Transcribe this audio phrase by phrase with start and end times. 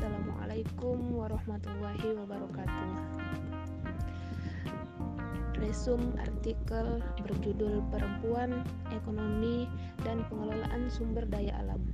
[0.00, 2.88] Assalamualaikum warahmatullahi wabarakatuh.
[5.60, 8.64] Resum artikel berjudul Perempuan,
[8.96, 9.68] Ekonomi,
[10.00, 11.84] dan Pengelolaan Sumber Daya Alam.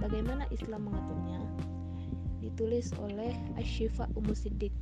[0.00, 1.44] Bagaimana Islam mengaturnya?
[2.40, 4.72] Ditulis oleh Ashifa Umu Siddiq.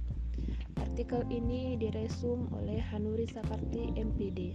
[0.79, 4.55] Artikel ini diresum oleh Hanuri Sakarti MPD.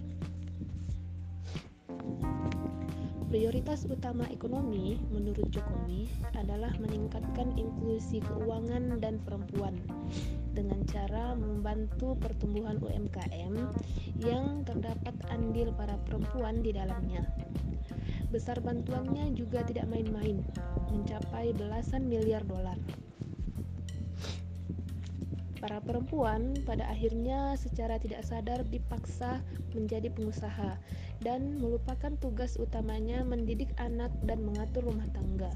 [3.33, 6.05] Prioritas utama ekonomi menurut Jokowi
[6.37, 9.73] adalah meningkatkan inklusi keuangan dan perempuan
[10.53, 13.57] dengan cara membantu pertumbuhan UMKM
[14.21, 17.25] yang terdapat andil para perempuan di dalamnya.
[18.29, 20.45] Besar bantuannya juga tidak main-main,
[20.93, 22.77] mencapai belasan miliar dolar.
[25.63, 29.39] Para perempuan pada akhirnya secara tidak sadar dipaksa
[29.71, 30.75] menjadi pengusaha
[31.23, 35.55] dan melupakan tugas utamanya mendidik anak dan mengatur rumah tangga.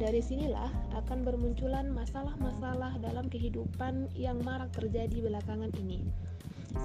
[0.00, 6.08] Dari sinilah akan bermunculan masalah-masalah dalam kehidupan yang marak terjadi belakangan ini.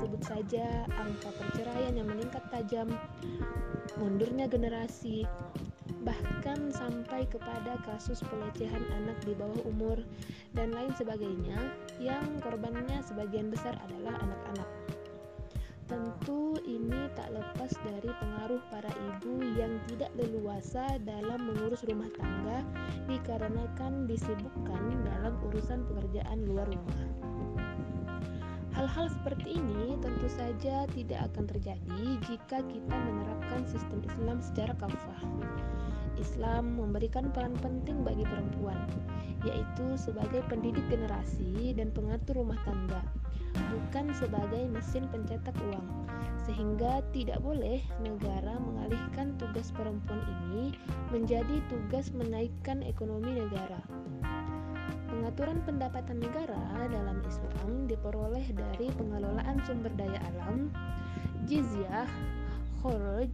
[0.04, 2.92] Sebut saja angka perceraian yang meningkat tajam,
[4.04, 5.24] mundurnya generasi,
[6.04, 9.98] bahkan sampai kepada kasus pelecehan anak di bawah umur
[10.52, 11.72] dan lain sebagainya
[12.04, 14.70] yang korbannya sebagian besar adalah anak-anak.
[15.84, 22.64] Tentu ini tak lepas dari pengaruh para ibu yang tidak leluasa dalam mengurus rumah tangga
[23.12, 27.04] dikarenakan disibukkan dalam urusan pekerjaan luar rumah.
[28.94, 35.22] Hal-hal seperti ini tentu saja tidak akan terjadi jika kita menerapkan sistem Islam secara kafah.
[36.22, 38.78] Islam memberikan peran penting bagi perempuan,
[39.50, 43.02] yaitu sebagai pendidik generasi dan pengatur rumah tangga
[43.74, 45.90] bukan sebagai mesin pencetak uang,
[46.46, 50.78] sehingga tidak boleh negara mengalihkan tugas perempuan ini
[51.10, 53.82] menjadi tugas menaikkan ekonomi negara.
[55.10, 57.23] Pengaturan pendapatan negara dalam
[57.94, 60.74] diperoleh dari pengelolaan sumber daya alam,
[61.46, 62.10] jizyah,
[62.82, 63.30] khoroj,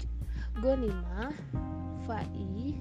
[0.60, 1.32] gonimah,
[2.04, 2.76] fai,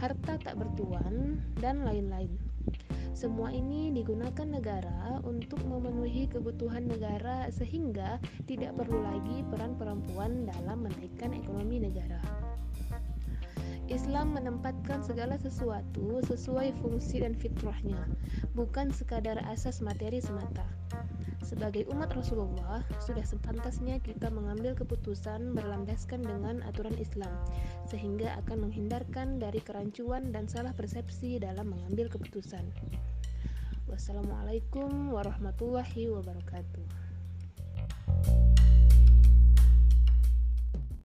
[0.00, 2.32] harta tak bertuan, dan lain-lain.
[3.18, 10.86] Semua ini digunakan negara untuk memenuhi kebutuhan negara sehingga tidak perlu lagi peran perempuan dalam
[10.86, 12.22] menaikkan ekonomi negara.
[13.90, 17.98] Islam menempatkan segala sesuatu sesuai fungsi dan fitrahnya,
[18.54, 20.68] bukan sekadar asas materi semata.
[21.48, 27.32] Sebagai umat Rasulullah, sudah sepantasnya kita mengambil keputusan berlandaskan dengan aturan Islam,
[27.88, 32.68] sehingga akan menghindarkan dari kerancuan dan salah persepsi dalam mengambil keputusan.
[33.88, 36.84] Wassalamualaikum warahmatullahi wabarakatuh.